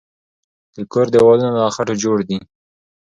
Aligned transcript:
د 0.75 0.77
کور 0.91 1.05
دیوالونه 1.13 1.51
له 1.59 1.65
خټو 1.75 1.95
جوړ 2.03 2.17
دی. 2.29 2.37